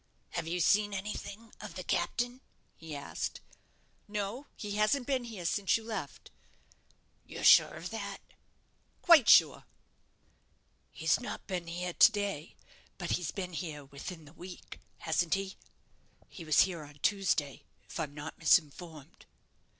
"Have 0.31 0.47
you 0.47 0.59
seen 0.59 0.95
anything 0.95 1.53
of 1.61 1.75
the 1.75 1.83
captain?" 1.83 2.41
he 2.75 2.95
asked. 2.95 3.39
"No, 4.07 4.47
he 4.55 4.71
hasn't 4.77 5.05
been 5.05 5.25
here 5.25 5.45
since 5.45 5.77
you 5.77 5.83
left." 5.83 6.31
"You're 7.27 7.43
sure 7.43 7.75
of 7.75 7.91
that?" 7.91 8.17
"Quite 9.03 9.29
sure." 9.29 9.65
"He's 10.91 11.19
not 11.19 11.45
been 11.45 11.67
here 11.67 11.93
to 11.93 12.11
day; 12.11 12.55
but 12.97 13.11
he's 13.11 13.29
been 13.29 13.53
here 13.53 13.85
within 13.85 14.25
the 14.25 14.33
week, 14.33 14.79
hasn't 14.97 15.35
he? 15.35 15.55
He 16.27 16.43
was 16.43 16.61
here 16.61 16.81
on 16.83 16.95
Tuesday, 17.03 17.61
if 17.87 17.99
I'm 17.99 18.15
not 18.15 18.39
misinformed." 18.39 19.27